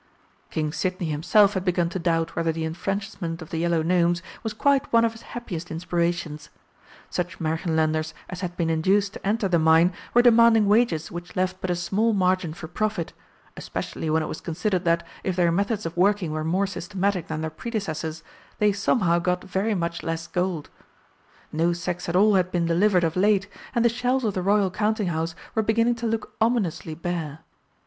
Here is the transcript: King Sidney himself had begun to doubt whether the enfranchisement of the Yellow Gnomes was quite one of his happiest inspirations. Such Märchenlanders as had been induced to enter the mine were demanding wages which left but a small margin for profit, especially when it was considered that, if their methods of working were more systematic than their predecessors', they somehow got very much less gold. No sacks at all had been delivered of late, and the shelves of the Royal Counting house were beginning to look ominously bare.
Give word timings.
King 0.49 0.73
Sidney 0.73 1.11
himself 1.11 1.53
had 1.53 1.63
begun 1.63 1.87
to 1.89 1.99
doubt 1.99 2.35
whether 2.35 2.51
the 2.51 2.65
enfranchisement 2.65 3.39
of 3.39 3.51
the 3.51 3.59
Yellow 3.59 3.83
Gnomes 3.83 4.23
was 4.41 4.51
quite 4.51 4.91
one 4.91 5.05
of 5.05 5.11
his 5.13 5.21
happiest 5.37 5.69
inspirations. 5.69 6.49
Such 7.11 7.37
Märchenlanders 7.37 8.13
as 8.27 8.41
had 8.41 8.57
been 8.57 8.71
induced 8.71 9.13
to 9.13 9.23
enter 9.27 9.47
the 9.47 9.59
mine 9.59 9.93
were 10.15 10.23
demanding 10.23 10.65
wages 10.65 11.11
which 11.11 11.35
left 11.35 11.61
but 11.61 11.69
a 11.69 11.75
small 11.75 12.13
margin 12.13 12.55
for 12.55 12.67
profit, 12.67 13.13
especially 13.55 14.09
when 14.09 14.23
it 14.23 14.25
was 14.25 14.41
considered 14.41 14.85
that, 14.85 15.05
if 15.23 15.35
their 15.35 15.51
methods 15.51 15.85
of 15.85 15.95
working 15.95 16.31
were 16.31 16.43
more 16.43 16.65
systematic 16.65 17.27
than 17.27 17.41
their 17.41 17.51
predecessors', 17.51 18.23
they 18.57 18.71
somehow 18.71 19.19
got 19.19 19.43
very 19.43 19.75
much 19.75 20.01
less 20.01 20.25
gold. 20.25 20.71
No 21.51 21.73
sacks 21.73 22.09
at 22.09 22.15
all 22.15 22.33
had 22.33 22.49
been 22.51 22.65
delivered 22.65 23.03
of 23.03 23.15
late, 23.15 23.45
and 23.75 23.85
the 23.85 23.87
shelves 23.87 24.25
of 24.25 24.33
the 24.33 24.41
Royal 24.41 24.71
Counting 24.71 25.09
house 25.09 25.35
were 25.53 25.61
beginning 25.61 25.93
to 25.93 26.07
look 26.07 26.33
ominously 26.41 26.95
bare. 26.95 27.41